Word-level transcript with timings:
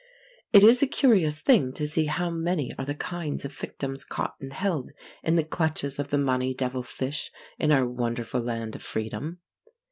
It 0.51 0.63
is 0.63 0.81
a 0.81 0.87
curious 0.87 1.41
thing 1.41 1.73
to 1.73 1.85
see 1.85 2.05
how 2.05 2.31
many 2.31 2.73
are 2.75 2.85
the 2.85 2.95
kinds 2.95 3.45
of 3.45 3.53
victims 3.53 4.03
caught 4.03 4.33
and 4.41 4.51
held 4.51 4.89
in 5.21 5.35
the 5.35 5.43
clutches 5.43 5.99
of 5.99 6.07
the 6.07 6.17
money 6.17 6.55
devil 6.55 6.81
fish 6.81 7.31
in 7.59 7.71
our 7.71 7.85
wonderful 7.85 8.41
land 8.41 8.73
of 8.75 8.81
freedom. 8.81 9.41